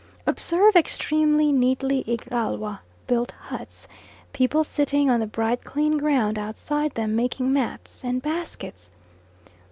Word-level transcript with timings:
Observe 0.25 0.75
extremely 0.75 1.51
neatly 1.51 2.03
Igalwa 2.07 2.79
built 3.05 3.33
huts, 3.49 3.87
people 4.33 4.63
sitting 4.63 5.11
on 5.11 5.19
the 5.19 5.27
bright 5.27 5.63
clean 5.63 5.99
ground 5.99 6.39
outside 6.39 6.95
them, 6.95 7.15
making 7.15 7.53
mats 7.53 8.03
and 8.03 8.19
baskets. 8.19 8.89